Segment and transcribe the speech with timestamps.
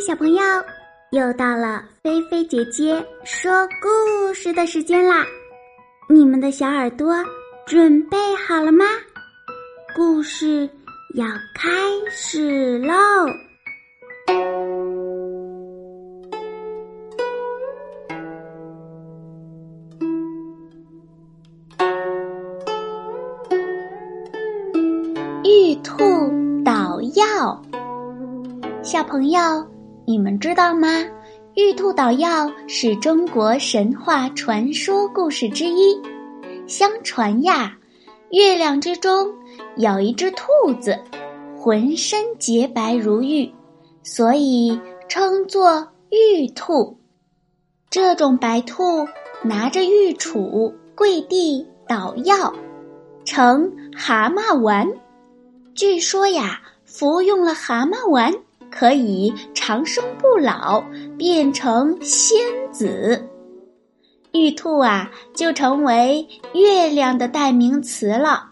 [0.00, 0.42] 小朋友，
[1.10, 3.52] 又到了菲菲姐姐说
[3.82, 5.26] 故事的时间啦！
[6.08, 7.14] 你们的小耳朵
[7.66, 8.16] 准备
[8.48, 8.86] 好了吗？
[9.94, 10.68] 故事
[11.14, 11.68] 要开
[12.10, 12.94] 始喽！
[25.44, 25.92] 玉兔
[26.64, 27.62] 捣药，
[28.82, 29.40] 小朋友。
[30.10, 30.88] 你们知道吗？
[31.54, 35.96] 玉兔捣药是中国神话传说故事之一。
[36.66, 37.78] 相传呀，
[38.32, 39.32] 月亮之中
[39.76, 40.42] 有一只兔
[40.80, 40.98] 子，
[41.56, 43.48] 浑身洁白如玉，
[44.02, 44.76] 所以
[45.08, 46.98] 称作玉兔。
[47.88, 49.06] 这种白兔
[49.44, 52.52] 拿着玉杵跪地捣药，
[53.24, 54.88] 成蛤蟆丸。
[55.72, 58.34] 据说呀，服用了蛤蟆丸。
[58.70, 60.80] 可以长生不老，
[61.18, 62.38] 变成仙
[62.72, 63.22] 子，
[64.32, 68.46] 玉兔啊，就成为月亮的代名词了。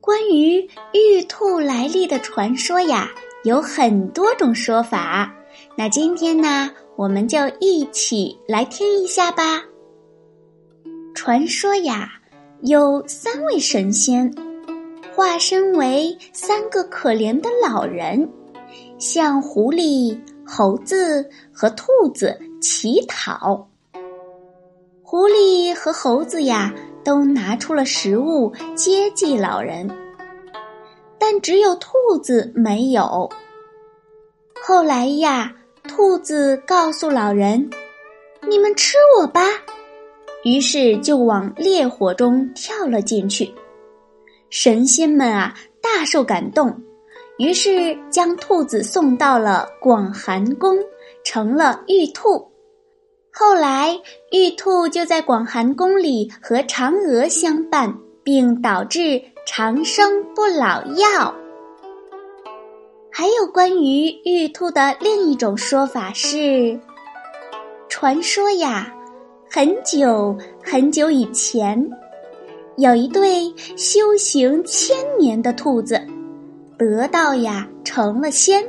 [0.00, 3.10] 关于玉兔来历的传说呀，
[3.44, 5.32] 有很多种说法。
[5.76, 9.62] 那今天呢，我们就一起来听一下吧。
[11.14, 12.10] 传说呀，
[12.62, 14.34] 有三位神仙，
[15.14, 18.28] 化身为三个可怜的老人。
[19.02, 23.68] 向狐狸、猴子和兔子乞讨。
[25.02, 26.72] 狐狸和猴子呀，
[27.02, 29.90] 都拿出了食物接济老人，
[31.18, 33.28] 但只有兔子没有。
[34.62, 37.68] 后来呀，兔子告诉老人
[38.48, 39.40] ：“你们吃我吧。”
[40.46, 43.52] 于是就往烈火中跳了进去。
[44.48, 46.80] 神仙们啊，大受感动。
[47.38, 50.76] 于是将兔子送到了广寒宫，
[51.24, 52.46] 成了玉兔。
[53.32, 53.98] 后来，
[54.30, 57.92] 玉兔就在广寒宫里和嫦娥相伴，
[58.22, 61.34] 并导致长生不老药。
[63.10, 66.78] 还有关于玉兔的另一种说法是：
[67.88, 68.94] 传说呀，
[69.50, 71.90] 很久很久以前，
[72.76, 75.98] 有一对修行千年的兔子。
[76.82, 78.62] 得道呀，成了仙。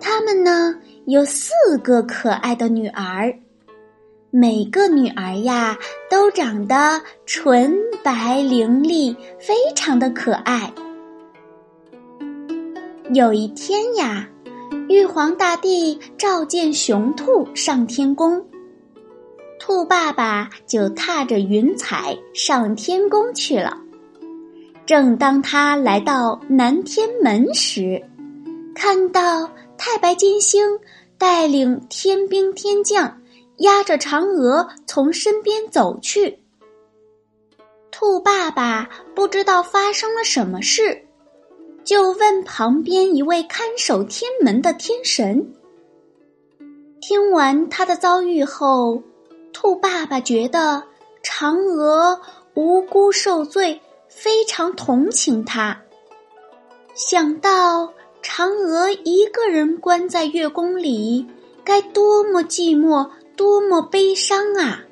[0.00, 0.74] 他们呢
[1.06, 1.50] 有四
[1.82, 3.34] 个可爱的女儿，
[4.30, 5.76] 每个女儿呀
[6.08, 10.72] 都长得纯白伶俐，非常的可爱。
[13.12, 14.28] 有一天呀，
[14.88, 18.44] 玉皇大帝召见雄兔上天宫，
[19.58, 23.83] 兔爸爸就踏着云彩上天宫去了。
[24.86, 28.02] 正当他来到南天门时，
[28.74, 30.78] 看到太白金星
[31.16, 33.18] 带领天兵天将，
[33.58, 36.38] 压着嫦娥从身边走去。
[37.90, 41.06] 兔爸爸不知道发生了什么事，
[41.82, 45.54] 就问旁边一位看守天门的天神。
[47.00, 49.02] 听完他的遭遇后，
[49.54, 50.82] 兔爸爸觉得
[51.22, 52.20] 嫦娥
[52.52, 53.80] 无辜受罪。
[54.16, 55.82] 非常同情他，
[56.94, 57.92] 想到
[58.22, 61.26] 嫦娥一个人关在月宫里，
[61.64, 64.82] 该多么寂寞，多么悲伤啊！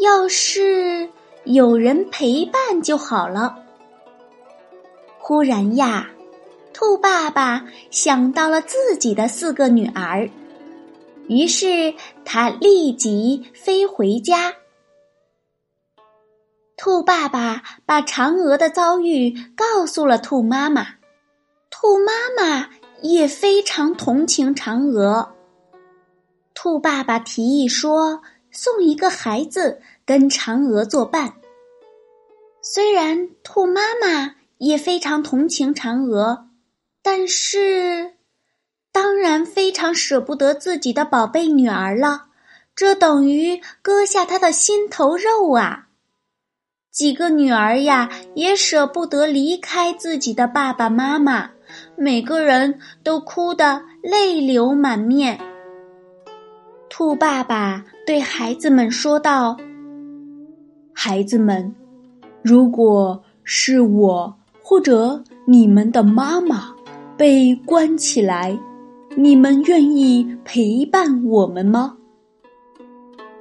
[0.00, 1.08] 要是
[1.44, 3.54] 有人陪伴就好了。
[5.18, 6.10] 忽然呀，
[6.72, 10.28] 兔爸爸想到了自己的四个女儿，
[11.28, 11.94] 于是
[12.24, 14.54] 他立即飞回家。
[16.84, 20.86] 兔爸爸把嫦娥的遭遇告诉了兔妈妈，
[21.70, 22.68] 兔妈妈
[23.00, 25.32] 也非常同情嫦娥。
[26.52, 31.32] 兔爸爸提议说，送一个孩子跟嫦娥作伴。
[32.60, 36.48] 虽然兔妈妈也非常同情嫦娥，
[37.02, 38.16] 但是
[38.92, 42.26] 当然非常舍不得自己的宝贝女儿了，
[42.76, 45.83] 这等于割下她的心头肉啊！
[46.94, 51.50] 几个女儿呀，也舍不得离开自己的爸爸妈妈，
[51.96, 55.36] 每个人都哭得泪流满面。
[56.88, 59.56] 兔爸爸对孩子们说道
[60.94, 61.74] ：“孩子们，
[62.42, 64.32] 如果是我
[64.62, 66.72] 或者你们的妈妈
[67.16, 68.56] 被关起来，
[69.16, 71.96] 你们愿意陪伴我们吗？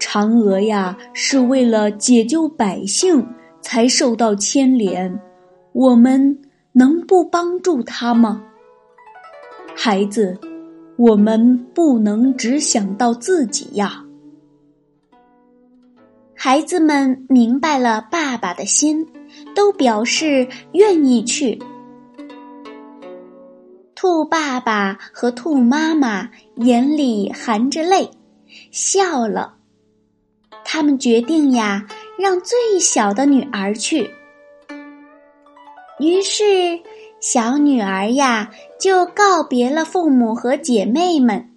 [0.00, 3.22] 嫦娥呀，是为了解救百姓。”
[3.62, 5.20] 才受到牵连，
[5.72, 6.42] 我们
[6.72, 8.42] 能不帮助他吗？
[9.74, 10.38] 孩子，
[10.96, 14.04] 我们不能只想到自己呀。
[16.34, 19.06] 孩子们明白了爸爸的心，
[19.54, 21.58] 都表示愿意去。
[23.94, 28.10] 兔爸爸和兔妈妈眼里含着泪，
[28.72, 29.54] 笑了。
[30.64, 31.86] 他们决定呀，
[32.18, 34.10] 让最小的女儿去。
[35.98, 36.80] 于是，
[37.20, 38.50] 小女儿呀
[38.80, 41.50] 就告别了父母和姐妹们，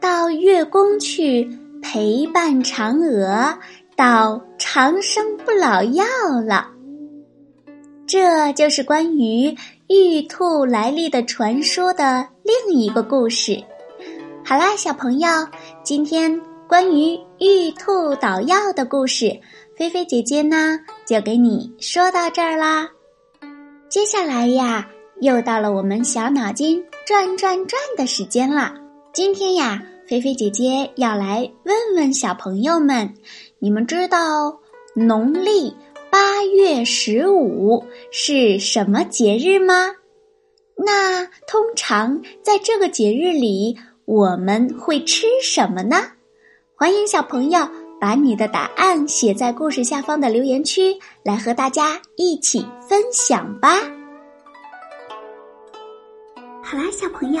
[0.00, 1.50] 到月宫去
[1.82, 3.58] 陪伴嫦娥。
[3.96, 6.04] 到长生不老药
[6.44, 6.66] 了，
[8.08, 9.56] 这就是关于
[9.86, 13.62] 玉兔来历的传说的另一个故事。
[14.44, 15.28] 好啦，小朋友，
[15.84, 19.40] 今天关于玉兔捣药的故事，
[19.76, 22.88] 菲菲姐姐呢就给你说到这儿啦。
[23.88, 24.88] 接下来呀，
[25.20, 28.72] 又到了我们小脑筋转转转的时间了。
[29.12, 33.14] 今天呀，菲菲姐姐要来问问小朋友们。
[33.58, 34.60] 你们知道
[34.94, 35.74] 农历
[36.08, 39.90] 八月十五是什么节日吗？
[40.76, 45.96] 那通常在这个节日里，我们会吃什么呢？
[46.76, 47.68] 欢迎小朋友
[48.04, 53.78] 把你的答案写在故事下方的留言区，来和大家一起分享吧。
[56.62, 57.40] 好啦，小朋友，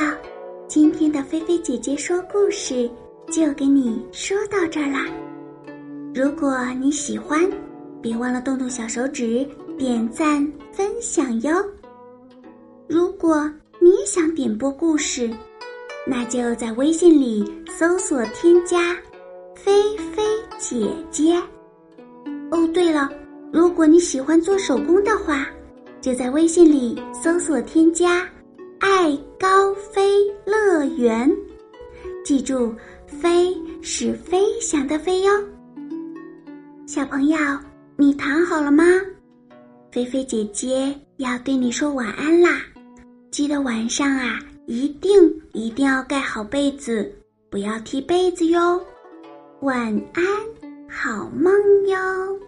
[0.66, 2.90] 今天的菲菲姐姐说故事
[3.30, 5.06] 就给你说到这儿啦。
[6.14, 7.38] 如果你喜欢，
[8.00, 9.46] 别忘了动动小手指
[9.78, 11.62] 点赞分享哟。
[12.88, 13.52] 如果
[13.82, 15.30] 你也想点播故事，
[16.06, 18.96] 那就在微信里搜索添加
[19.54, 20.22] “菲菲
[20.58, 21.34] 姐姐”。
[22.50, 23.10] 哦，对了，
[23.52, 25.46] 如果你喜欢做手工的话，
[26.00, 28.28] 就在微信里搜索添加
[28.78, 30.02] “爱高飞
[30.44, 31.30] 乐园”。
[32.24, 32.74] 记住
[33.06, 35.32] ，“飞”是飞翔的“飞”哟。
[36.86, 37.38] 小朋友，
[37.96, 38.84] 你躺好了吗？
[39.90, 42.60] 菲菲姐姐要对你说晚安啦！
[43.30, 45.10] 记得晚上啊，一定
[45.52, 47.10] 一定要盖好被子，
[47.50, 48.80] 不要踢被子哟。
[49.64, 50.22] 晚安，
[50.90, 51.50] 好梦
[51.86, 52.43] 哟。